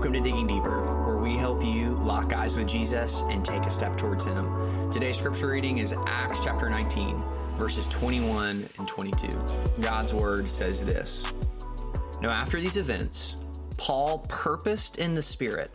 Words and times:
Welcome 0.00 0.14
to 0.14 0.30
Digging 0.30 0.46
Deeper, 0.46 0.80
where 1.04 1.18
we 1.18 1.36
help 1.36 1.62
you 1.62 1.94
lock 1.96 2.32
eyes 2.32 2.56
with 2.56 2.66
Jesus 2.66 3.20
and 3.28 3.44
take 3.44 3.64
a 3.64 3.70
step 3.70 3.98
towards 3.98 4.24
Him. 4.24 4.90
Today's 4.90 5.18
scripture 5.18 5.48
reading 5.48 5.76
is 5.76 5.94
Acts 6.06 6.40
chapter 6.40 6.70
19, 6.70 7.22
verses 7.58 7.86
21 7.88 8.66
and 8.78 8.88
22. 8.88 9.28
God's 9.82 10.14
word 10.14 10.48
says 10.48 10.82
this 10.82 11.30
Now, 12.22 12.30
after 12.30 12.58
these 12.58 12.78
events, 12.78 13.44
Paul 13.76 14.24
purposed 14.30 14.98
in 14.98 15.14
the 15.14 15.20
Spirit 15.20 15.70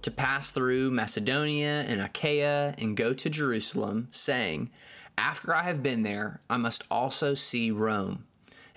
to 0.00 0.10
pass 0.10 0.50
through 0.50 0.90
Macedonia 0.90 1.84
and 1.86 2.00
Achaia 2.00 2.74
and 2.78 2.96
go 2.96 3.12
to 3.12 3.28
Jerusalem, 3.28 4.08
saying, 4.10 4.70
After 5.18 5.54
I 5.54 5.64
have 5.64 5.82
been 5.82 6.04
there, 6.04 6.40
I 6.48 6.56
must 6.56 6.84
also 6.90 7.34
see 7.34 7.70
Rome. 7.70 8.24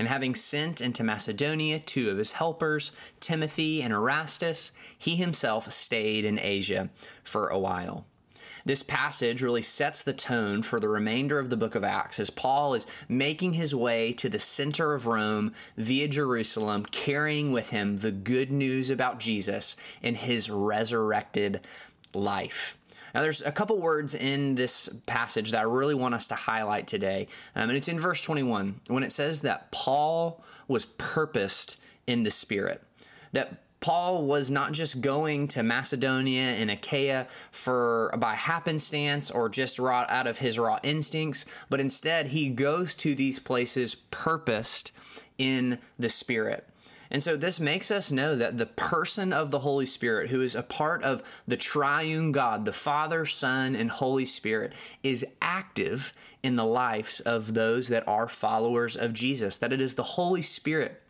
And 0.02 0.07
having 0.07 0.33
sent 0.33 0.81
into 0.81 1.04
Macedonia 1.04 1.77
two 1.77 2.09
of 2.09 2.17
his 2.17 2.31
helpers, 2.31 2.91
Timothy 3.20 3.84
and 3.84 3.94
Erastus, 3.94 4.71
he 4.98 5.16
himself 5.16 5.71
stayed 5.71 6.25
in 6.25 6.39
Asia 6.39 6.89
for 7.23 7.49
a 7.49 7.59
while. 7.59 8.08
This 8.66 8.81
passage 8.81 9.44
really 9.44 9.61
sets 9.61 10.02
the 10.02 10.11
tone 10.11 10.63
for 10.63 10.80
the 10.80 10.89
remainder 10.89 11.38
of 11.38 11.52
the 11.52 11.55
book 11.55 11.75
of 11.75 11.84
Acts 11.84 12.20
as 12.20 12.31
Paul 12.31 12.73
is 12.73 12.88
making 13.08 13.53
his 13.53 13.75
way 13.75 14.11
to 14.13 14.27
the 14.27 14.39
center 14.39 14.95
of 14.95 15.05
Rome 15.05 15.53
via 15.77 16.08
Jerusalem, 16.08 16.83
carrying 16.88 17.52
with 17.52 17.70
him 17.70 17.99
the 17.99 18.11
good 18.11 18.52
news 18.52 18.89
about 18.89 19.20
Jesus 19.20 19.75
and 20.02 20.17
his 20.17 20.49
resurrected 20.49 21.59
life. 22.16 22.75
Now, 23.13 23.21
there's 23.21 23.41
a 23.41 23.51
couple 23.51 23.79
words 23.79 24.15
in 24.15 24.55
this 24.55 24.89
passage 25.05 25.52
that 25.52 25.59
I 25.59 25.63
really 25.63 25.95
want 25.95 26.15
us 26.15 26.27
to 26.27 26.35
highlight 26.35 26.88
today. 26.88 27.27
Um, 27.55 27.69
and 27.69 27.77
it's 27.77 27.88
in 27.88 27.99
verse 27.99 28.21
21 28.21 28.81
when 28.88 29.03
it 29.03 29.11
says 29.11 29.41
that 29.41 29.71
Paul 29.71 30.43
was 30.67 30.85
purposed 30.85 31.79
in 32.07 32.23
the 32.23 32.31
Spirit. 32.31 32.81
That 33.33 33.61
Paul 33.81 34.25
was 34.27 34.52
not 34.52 34.73
just 34.73 35.02
going 35.02 35.47
to 35.49 35.63
Macedonia 35.63 36.44
and 36.44 36.69
Achaia 36.69 37.27
for 37.49 38.13
by 38.17 38.36
happenstance 38.36 39.31
or 39.31 39.49
just 39.49 39.80
raw 39.80 40.05
out 40.08 40.27
of 40.27 40.38
his 40.38 40.59
raw 40.59 40.77
instincts, 40.83 41.45
but 41.69 41.80
instead 41.80 42.27
he 42.27 42.52
goes 42.52 42.93
to 42.95 43.16
these 43.16 43.39
places 43.39 43.95
purposed 43.95 44.91
in 45.39 45.80
the 45.97 46.09
Spirit. 46.09 46.67
And 47.11 47.21
so 47.21 47.35
this 47.35 47.59
makes 47.59 47.91
us 47.91 48.11
know 48.11 48.35
that 48.37 48.57
the 48.57 48.65
person 48.65 49.33
of 49.33 49.51
the 49.51 49.59
Holy 49.59 49.85
Spirit, 49.85 50.29
who 50.29 50.41
is 50.41 50.55
a 50.55 50.63
part 50.63 51.03
of 51.03 51.43
the 51.45 51.57
triune 51.57 52.31
God, 52.31 52.63
the 52.63 52.71
Father, 52.71 53.25
Son, 53.25 53.75
and 53.75 53.91
Holy 53.91 54.25
Spirit, 54.25 54.73
is 55.03 55.25
active 55.41 56.13
in 56.41 56.55
the 56.55 56.65
lives 56.65 57.19
of 57.19 57.53
those 57.53 57.89
that 57.89 58.07
are 58.07 58.29
followers 58.29 58.95
of 58.95 59.13
Jesus. 59.13 59.57
That 59.57 59.73
it 59.73 59.81
is 59.81 59.95
the 59.95 60.03
Holy 60.03 60.41
Spirit 60.41 61.02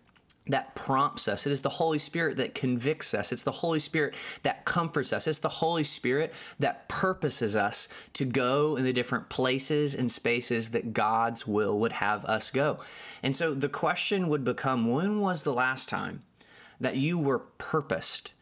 that 0.47 0.73
prompts 0.73 1.27
us. 1.27 1.45
It 1.45 1.51
is 1.51 1.61
the 1.61 1.69
Holy 1.69 1.99
Spirit 1.99 2.37
that 2.37 2.55
convicts 2.55 3.13
us. 3.13 3.31
It's 3.31 3.43
the 3.43 3.51
Holy 3.51 3.79
Spirit 3.79 4.15
that 4.41 4.65
comforts 4.65 5.13
us. 5.13 5.27
It's 5.27 5.39
the 5.39 5.49
Holy 5.49 5.83
Spirit 5.83 6.33
that 6.59 6.87
purposes 6.87 7.55
us 7.55 7.87
to 8.13 8.25
go 8.25 8.75
in 8.75 8.83
the 8.83 8.93
different 8.93 9.29
places 9.29 9.93
and 9.93 10.09
spaces 10.09 10.71
that 10.71 10.93
God's 10.93 11.45
will 11.45 11.79
would 11.79 11.93
have 11.93 12.25
us 12.25 12.49
go. 12.49 12.79
And 13.21 13.35
so 13.35 13.53
the 13.53 13.69
question 13.69 14.29
would 14.29 14.43
become 14.43 14.89
when 14.89 15.19
was 15.19 15.43
the 15.43 15.53
last 15.53 15.89
time 15.89 16.23
that 16.79 16.97
you 16.97 17.19
were 17.19 17.39
purposed 17.39 18.33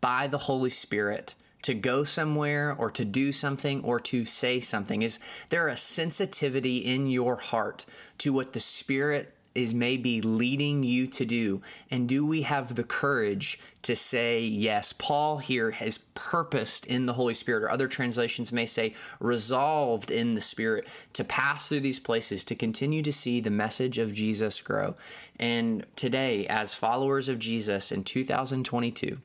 by 0.00 0.26
the 0.26 0.38
Holy 0.38 0.70
Spirit? 0.70 1.34
to 1.62 1.74
go 1.74 2.04
somewhere 2.04 2.74
or 2.78 2.90
to 2.90 3.04
do 3.04 3.30
something 3.30 3.84
or 3.84 4.00
to 4.00 4.24
say 4.24 4.60
something? 4.60 5.02
Is 5.02 5.20
there 5.50 5.68
a 5.68 5.76
sensitivity 5.76 6.78
in 6.78 7.06
your 7.06 7.36
heart 7.36 7.84
to 8.16 8.32
what 8.32 8.54
the 8.54 8.60
Spirit 8.60 9.34
is 9.54 9.74
maybe 9.74 10.20
leading 10.22 10.82
you 10.82 11.06
to 11.08 11.24
do? 11.24 11.62
And 11.90 12.08
do 12.08 12.24
we 12.24 12.42
have 12.42 12.74
the 12.74 12.84
courage 12.84 13.58
to 13.82 13.96
say 13.96 14.40
yes? 14.40 14.92
Paul 14.92 15.38
here 15.38 15.72
has 15.72 15.98
purposed 16.14 16.86
in 16.86 17.06
the 17.06 17.14
Holy 17.14 17.34
Spirit, 17.34 17.64
or 17.64 17.70
other 17.70 17.88
translations 17.88 18.52
may 18.52 18.66
say 18.66 18.94
resolved 19.18 20.10
in 20.10 20.34
the 20.34 20.40
Spirit 20.40 20.86
to 21.14 21.24
pass 21.24 21.68
through 21.68 21.80
these 21.80 22.00
places 22.00 22.44
to 22.44 22.54
continue 22.54 23.02
to 23.02 23.12
see 23.12 23.40
the 23.40 23.50
message 23.50 23.98
of 23.98 24.14
Jesus 24.14 24.60
grow. 24.60 24.94
And 25.38 25.84
today, 25.96 26.46
as 26.46 26.74
followers 26.74 27.28
of 27.28 27.38
Jesus 27.38 27.90
in 27.90 28.04
2022, 28.04 29.18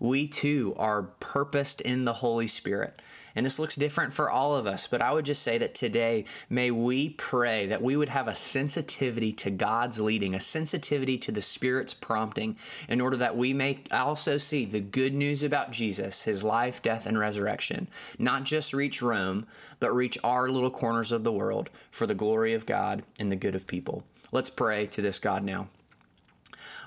we 0.00 0.28
too 0.28 0.74
are 0.78 1.02
purposed 1.02 1.80
in 1.80 2.04
the 2.04 2.14
Holy 2.14 2.46
Spirit. 2.46 3.00
And 3.34 3.44
this 3.44 3.58
looks 3.58 3.76
different 3.76 4.12
for 4.12 4.30
all 4.30 4.56
of 4.56 4.66
us, 4.66 4.86
but 4.86 5.02
I 5.02 5.12
would 5.12 5.24
just 5.24 5.42
say 5.42 5.58
that 5.58 5.74
today, 5.74 6.24
may 6.48 6.70
we 6.70 7.10
pray 7.10 7.66
that 7.66 7.82
we 7.82 7.96
would 7.96 8.08
have 8.08 8.28
a 8.28 8.34
sensitivity 8.34 9.32
to 9.32 9.50
God's 9.50 10.00
leading, 10.00 10.34
a 10.34 10.40
sensitivity 10.40 11.18
to 11.18 11.32
the 11.32 11.42
Spirit's 11.42 11.94
prompting, 11.94 12.56
in 12.88 13.00
order 13.00 13.16
that 13.16 13.36
we 13.36 13.52
may 13.52 13.82
also 13.92 14.38
see 14.38 14.64
the 14.64 14.80
good 14.80 15.14
news 15.14 15.42
about 15.42 15.72
Jesus, 15.72 16.24
his 16.24 16.42
life, 16.42 16.82
death, 16.82 17.06
and 17.06 17.18
resurrection, 17.18 17.88
not 18.18 18.44
just 18.44 18.74
reach 18.74 19.02
Rome, 19.02 19.46
but 19.80 19.94
reach 19.94 20.18
our 20.24 20.48
little 20.48 20.70
corners 20.70 21.12
of 21.12 21.24
the 21.24 21.32
world 21.32 21.70
for 21.90 22.06
the 22.06 22.14
glory 22.14 22.54
of 22.54 22.66
God 22.66 23.02
and 23.20 23.30
the 23.30 23.36
good 23.36 23.54
of 23.54 23.66
people. 23.66 24.04
Let's 24.32 24.50
pray 24.50 24.86
to 24.86 25.02
this 25.02 25.18
God 25.18 25.42
now. 25.42 25.68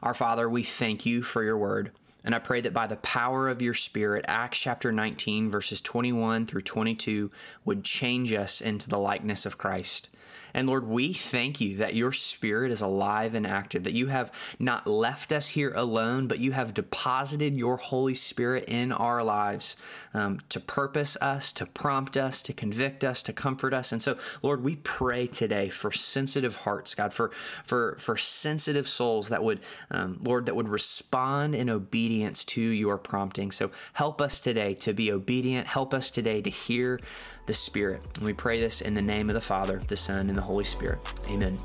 Our 0.03 0.13
Father, 0.13 0.49
we 0.49 0.63
thank 0.63 1.05
you 1.05 1.21
for 1.21 1.43
your 1.43 1.57
word. 1.57 1.91
And 2.23 2.35
I 2.35 2.39
pray 2.39 2.61
that 2.61 2.73
by 2.73 2.87
the 2.87 2.97
power 2.97 3.49
of 3.49 3.61
your 3.61 3.73
Spirit, 3.73 4.25
Acts 4.27 4.59
chapter 4.59 4.91
19, 4.91 5.49
verses 5.49 5.81
21 5.81 6.45
through 6.45 6.61
22, 6.61 7.31
would 7.65 7.83
change 7.83 8.31
us 8.33 8.61
into 8.61 8.87
the 8.87 8.99
likeness 8.99 9.45
of 9.45 9.57
Christ. 9.57 10.09
And 10.53 10.67
Lord, 10.67 10.87
we 10.87 11.13
thank 11.13 11.61
you 11.61 11.77
that 11.77 11.95
your 11.95 12.11
spirit 12.11 12.71
is 12.71 12.81
alive 12.81 13.33
and 13.33 13.47
active, 13.47 13.83
that 13.83 13.93
you 13.93 14.07
have 14.07 14.31
not 14.59 14.87
left 14.87 15.31
us 15.31 15.49
here 15.49 15.71
alone, 15.75 16.27
but 16.27 16.39
you 16.39 16.51
have 16.51 16.73
deposited 16.73 17.57
your 17.57 17.77
Holy 17.77 18.13
Spirit 18.13 18.65
in 18.67 18.91
our 18.91 19.23
lives 19.23 19.77
um, 20.13 20.41
to 20.49 20.59
purpose 20.59 21.17
us, 21.21 21.53
to 21.53 21.65
prompt 21.65 22.17
us, 22.17 22.41
to 22.41 22.53
convict 22.53 23.03
us, 23.03 23.21
to 23.23 23.33
comfort 23.33 23.73
us. 23.73 23.91
And 23.91 24.01
so, 24.01 24.17
Lord, 24.41 24.63
we 24.63 24.77
pray 24.77 25.27
today 25.27 25.69
for 25.69 25.91
sensitive 25.91 26.57
hearts, 26.57 26.95
God, 26.95 27.13
for 27.13 27.31
for 27.63 27.95
for 27.97 28.17
sensitive 28.17 28.87
souls 28.87 29.29
that 29.29 29.43
would, 29.43 29.59
um, 29.89 30.19
Lord, 30.23 30.45
that 30.45 30.55
would 30.55 30.69
respond 30.69 31.55
in 31.55 31.69
obedience 31.69 32.43
to 32.45 32.61
your 32.61 32.97
prompting. 32.97 33.51
So 33.51 33.71
help 33.93 34.21
us 34.21 34.39
today 34.39 34.73
to 34.75 34.93
be 34.93 35.11
obedient. 35.11 35.67
Help 35.67 35.93
us 35.93 36.11
today 36.11 36.41
to 36.41 36.49
hear 36.49 36.99
the 37.45 37.53
Spirit. 37.53 38.01
And 38.17 38.25
we 38.25 38.33
pray 38.33 38.59
this 38.59 38.81
in 38.81 38.93
the 38.93 39.01
name 39.01 39.29
of 39.29 39.33
the 39.33 39.41
Father, 39.41 39.79
the 39.79 39.95
Son, 39.95 40.20
and 40.21 40.29
in 40.29 40.35
the 40.35 40.41
Holy 40.41 40.63
Spirit. 40.63 40.99
Amen. 41.27 41.57